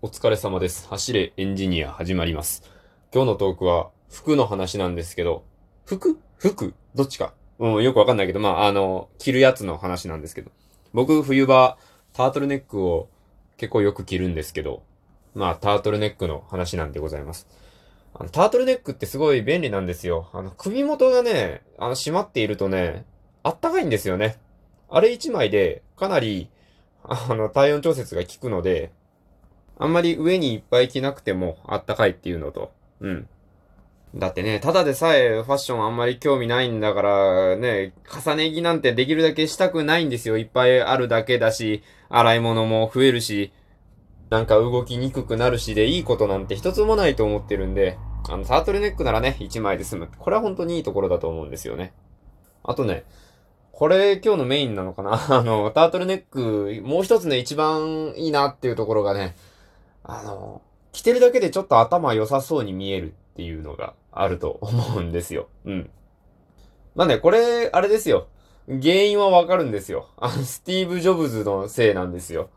[0.00, 0.86] お疲れ様です。
[0.86, 2.62] 走れエンジニア始まります。
[3.12, 5.42] 今日のトークは服の話なんですけど、
[5.84, 6.20] 服？
[6.36, 6.72] 服？
[6.94, 7.34] どっちか？
[7.58, 10.52] うん、よくわかんないけど、まあ、あの、着るやつの話なんですけど。
[10.92, 11.78] 僕、冬場、
[12.12, 13.08] タートルネックを
[13.56, 14.84] 結構よく着るんですけど、
[15.34, 17.48] まあ、タートルネックの話なんでございます。
[18.14, 20.30] あの、タートルネックってすごい便利なんですよ。
[20.32, 23.04] あの、首元がね、あの、締まっているとね、
[23.42, 24.38] あったかいんですよね。
[24.88, 26.48] あれ一枚で、かなり、
[27.02, 28.92] あの、体温調節が効くので、
[29.78, 33.28] あんまり上にいっぱい着なくてもあったかいっていうのと、うん。
[34.14, 37.92] だってね、ただでさえファッションあんまり興味ないんだから、ね、
[38.26, 40.38] 重ね着なんてできるだけしたくないんですよ。
[40.38, 43.52] いっぱいあるだけだし、洗い物も増えるし、
[44.30, 47.98] なんか動きにくくなるしでいいことなんて一つもないと思ってるんで、
[48.28, 50.08] あの、タートルネックならね、一枚で済む。
[50.18, 51.92] これは本当にいいところだと思うんですよね。
[52.62, 53.04] あとね、
[53.72, 55.12] これ今日のメインなのかな？
[55.38, 59.36] あの、タートルネック、もう一つね、一番いいなっていうところがね、
[60.08, 65.48] あの、着てるだけでちょっと頭良さそうに見えるっていうのがあると思うんですよ。
[65.64, 65.90] うん。
[66.96, 68.26] まあね、これ、あれですよ。
[68.66, 70.08] 原因はわかるんですよ。
[70.16, 72.50] あの、スティーブ・ジョブズのせいなんですよ。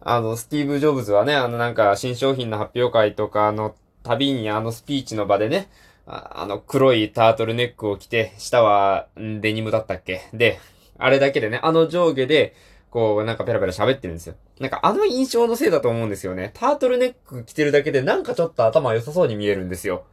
[0.00, 5.68] あの、スティーブ・ジョブズはね、あのなんか新商品の発表会とかの旅にあのスピーチの場でね、
[6.06, 10.22] あの黒いタートルネックを着て、下はデニムだったっけ？
[10.32, 10.60] で、
[10.98, 12.54] あれだけでね、あの上下で、
[12.90, 14.34] こう、なんかペラペラ喋ってるんですよ。
[14.60, 16.52] なんかあの印象のせいだと思うんですよね。
[16.54, 20.04] タートルネック着てるだけでなんかちょっと頭良さそうに見えるんですよ。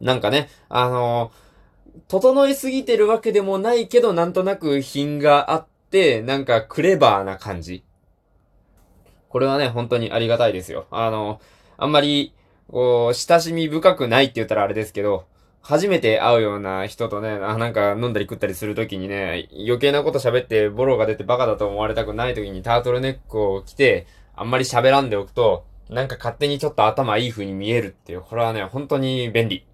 [0.00, 1.32] なんかね、あの
[2.08, 7.84] 整いすぎてるわけでもないけど、なんとなく品があって、なんかクレバーな感じ。
[9.28, 10.86] これはね、本当にありがたいですよ。
[10.90, 11.40] あの、
[11.76, 12.34] あんまり、
[12.68, 15.26] こう、親しみ深くないって言ったらあれですけど、
[15.62, 29.66] 初めて会うような人とね、あなんか飲んだり食ったりするときにね、余計なこと喋ってボロが出てバカだと思われたくないときにタートルネックを着て、あんまり喋らんでおくと、なんか勝手にちょっと頭いい風に見えるっていう、これはね、本当に便利。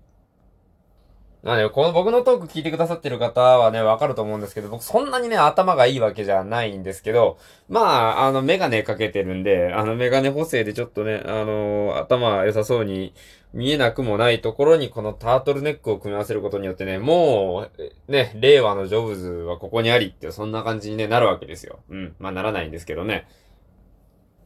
[1.47, 13.15] まあね、この僕のトーク聞いてくださってる方はね、わかると思うんですけど、僕そんなにね、頭がいいわけじゃないんですけど、まあ、あの、メガネかけてるんで、あの、メガネ補正でちょっとね、あの、頭良さそうに
[13.55, 17.69] 見えなくもないところに、このタートルネックを組み合わせることによってね、も
[18.09, 21.79] う、ね、令和のジョブズはここにありって、そんな感じに、ね、なるわけですよ。
[21.91, 22.17] うん。
[22.19, 23.29] まあ、ならないんですけどね。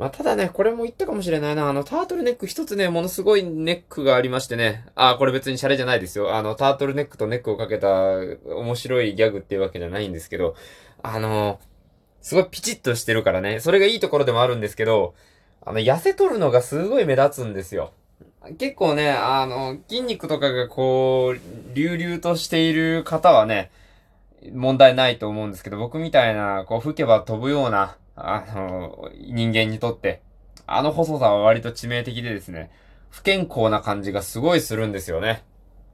[0.01, 1.69] まあ、ただね、これも言ったかもしれないな。
[1.69, 4.87] あの、タートルネック一つね、ものすごいネックがありましてね。
[4.95, 6.35] あ、これ別にシャレじゃないですよ。
[6.35, 8.15] あの、タートルネックとネックをかけた
[8.47, 10.55] 面白いギャグっていうわけじゃないんですけど、
[11.03, 11.61] あの、
[12.23, 13.61] すごいピチッとしてるからね。
[13.61, 15.13] それがいいところでもあるんですけど、
[15.61, 17.93] あの、痩せとるのがすごい目立つんですよ。
[18.57, 23.71] 結構ね、あの、筋肉とかがこう、隆々としている方はね、
[24.51, 30.23] 問題ないと思うんですけど、僕みたいな、こう、吹けば飛ぶような、あの、人間にとって、
[30.67, 32.71] あの細さは割と致命的でですね、
[33.11, 35.45] 不健康な感じがすごいするんですよね。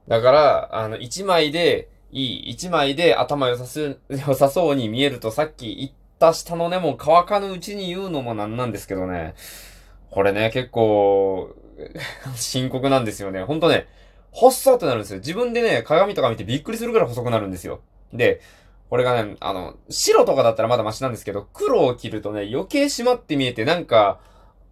[0.08, 9.34] だから、あの、一枚で、いい、一枚で頭良さす、良さそうに見えるとさっき言った下の根も乾かぬうちに言うのもなんなんですけどね、
[10.10, 11.54] これね、結構、
[12.36, 13.42] 深刻なんですよね。
[13.42, 13.86] ほんとね、
[14.30, 15.18] 細ってなるんですよ。
[15.18, 17.80] 自分でね、鏡とか見てびっくりするぐらい細くなるんですよ。
[18.12, 18.40] で、
[18.88, 24.20] これがね、あの、白とかだったらまだマシなんですけど、黒を着るとね、余計締まって見えて、なんか、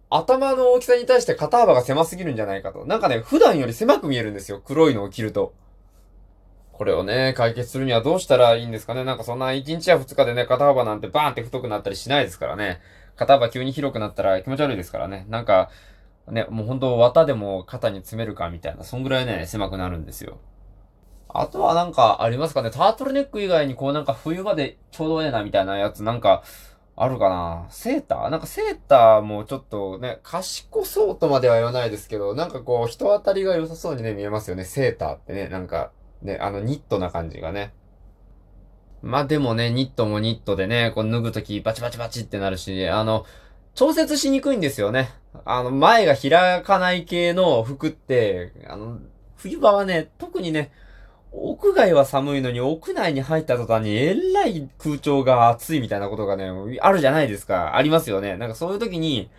[0.09, 2.85] 頭の大きさに対して肩幅が狭すぎるんじゃないかと。
[2.85, 4.61] なんかね、普段より狭く見えるんですよ。
[4.63, 5.53] 黒いのを着ると。
[6.71, 9.03] これをね、解決するにはどうしたらいいんですかね。
[9.03, 12.81] なんかそんな1日や2日でね、肩幅なんてバーンって太くなったりしないですからね。
[13.15, 15.25] 肩幅急に広くなったら気持ち悪いですからね。
[15.29, 15.69] なんか、
[16.27, 20.37] ね、もう本当綿でも肩に詰めるかみたいな、そんぐらいね、狭くなるんですよ。
[21.41, 22.71] あとはなんかありますかね？
[22.71, 26.43] タートルネック以外にこうなんか冬場でちょうどええなみたいなやつなんか
[26.95, 27.67] あるかな？
[27.69, 28.29] セーター？
[28.29, 34.65] なんかセーターもちょっとね、賢そうとまでは言わないですけど、なんかこう人当たりが良さそうにね見えますよね。
[34.65, 35.91] セーターってね、なんか
[36.21, 37.73] ね、あのニットな感じがね。
[39.01, 43.25] まあでもね、ニットもニットでね、こう脱ぐときバチバチバチってなるし、あの、
[43.75, 45.09] 調節しにくいんですよね。
[45.43, 48.99] あの、前が開かない系の服って、あの、
[49.35, 50.71] 冬場はね、特にね、
[51.37, 56.49] 屋外は寒いのに屋内に入った途端にえらい空調が暑いみたいなことがね、
[56.81, 57.75] あるじゃないですか。
[57.75, 58.37] ありますよね。
[58.37, 59.29] なんかそういう時に、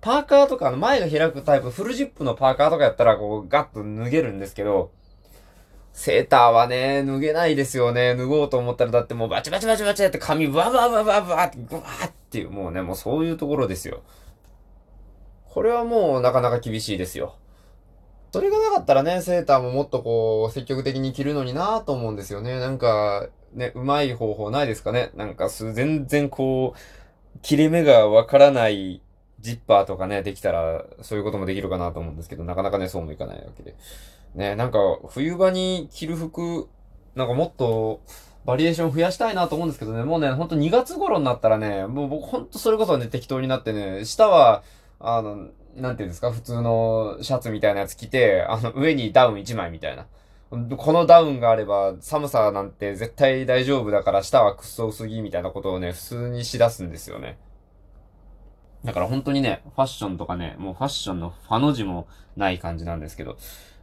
[0.00, 4.90] パーカーとかの前が開くタイプ、フルジップのパーカーとかやったらこうガッと脱げるんですけど、
[5.92, 8.16] セーターはね、脱げないですよね。
[8.16, 14.02] 脱ごうと思ったらだってもうバチバチバチバチやって髪バババババってグワーっていう、もうね、もうそういうところですよ。
[15.46, 17.36] これはもうなかなか厳しいですよ。
[18.34, 22.58] それがなかったらね、セーターももっとこう、積極的に着るのになぁと思うんですよね。
[22.58, 25.12] なんか、ね、うまい方法ないですかね。
[25.14, 29.02] なんか、全然こう、切れ目がわからない
[29.38, 33.76] ジッパーとかね、できたら、そういうこともできるかなと思うんですけど、なかなかね、そうもいかないわけで。
[34.34, 36.66] ね、なんか、冬場に着る服、
[37.14, 38.00] なんかもっと、
[38.44, 44.64] バリエーション増やしたいなと思うんですけどね、もうね、ほんと2月頃になったらね、もう僕ほんとそれこそね、適当になってね、下は、
[44.98, 50.06] あの、なんていうんですか、普通のシャツみたいなやつ着て、あの、上にダウン1枚みたいな。
[50.76, 57.38] このダウンがあれば、寒さなんて絶対大丈夫だから、下はくっそ薄着みたいなことをね、普通にしだすんですよね。
[58.84, 62.06] だから本当にね、ファッションとかね、もうファッションのファの字も
[62.36, 63.36] ない感じなんですけど、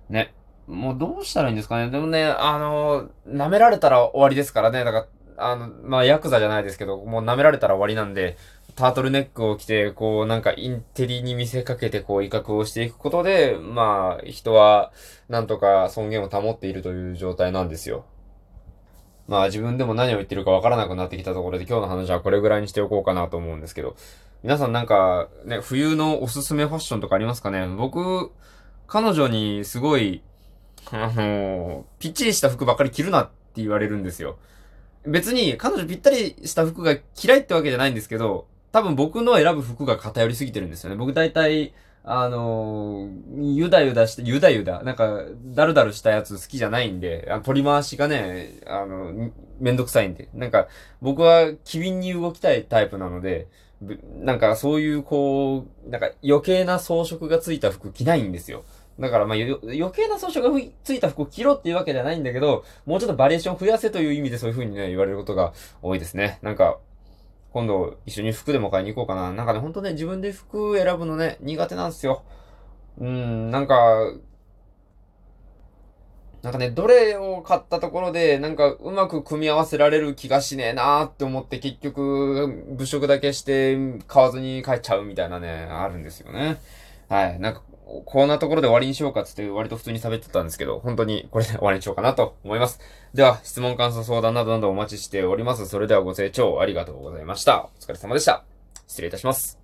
[0.10, 0.34] ね。
[0.68, 1.90] もうどうしたらいいんですかね？
[1.90, 4.84] でもね、あの、舐められたら終わりですからね。
[4.84, 5.08] だから、
[5.42, 8.38] あの、まあ、ヤクザじゃないですけど、もう舐められたら終わりなんで、
[8.76, 14.92] タートルネックを着て、こう、なんかインテリに見せかけて、こう、威嚇をしていくことで、まあ、人は、
[15.28, 18.06] なんとか尊厳を保っているという状態なんですよ。
[19.28, 23.96] まあ、自分でも何を言ってるかわからなくなってきたところで、今日の話はこれぐらいにしておこうかなと思うんですけど、
[24.44, 27.68] 皆さんなんか、ね、冬のおすすめファッションとかありますかね？
[27.68, 28.32] 僕、
[28.88, 30.24] 彼女にすごい、
[30.92, 34.38] あの、ぴっちりした服ばっかり着るなって言われるんですよ。
[35.06, 40.96] 別に彼女ぴったりした服が嫌いってわけじゃないんですけど、多分僕の選ぶ服が偏りすぎてるんですよね。
[40.96, 50.30] 僕大体、あのー、ゆだゆだして、ゆだゆだ、なんか、だるだるしたやつ好きじゃないんで、あ取り回しがね、あの、めんどくさいんで。
[50.34, 50.68] なんか、
[51.02, 53.48] 僕は機敏に動きたいタイプなので、
[54.20, 58.64] なんかそういうこう、なんか余計な装飾がついた服着ないんですよ。
[59.02, 66.40] だからまあ余計な装飾がついた服を着ろっていうわけじゃないんだけど、もうちょっとバリエーション増やせという意味でそういう風にね、言われることが多いですね。
[66.42, 66.78] なんか、
[67.52, 69.34] 今度一緒に服でも買いに行こうかな。
[69.34, 72.24] なんかね、ほんとね、自分で服選ぶのね、苦手なんですよ。
[72.98, 74.14] うん、なんか、
[76.42, 83.78] なんかね、どれを買ったところで、なんかうまく組み合わせられる気がしねえなーって思って結局、物色だけして
[84.08, 86.58] 買わずに帰っちゃうみたいなね、あるんですよね。
[87.10, 87.40] はい。
[87.40, 87.62] なんか、
[88.06, 92.80] こんなところで終わりにしようかつって割と普通に喋ってたんですけど、本当にこれで終わりにしようかなと思います。
[93.14, 95.68] では、質問感想相談などなどお待ちしております。
[95.68, 97.70] それではご清聴ありがとうございました。
[97.80, 98.44] お疲れ様でした。
[98.88, 99.61] 失礼いたします。